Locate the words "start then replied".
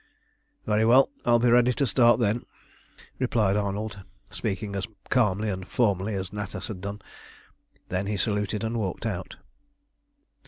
1.85-3.55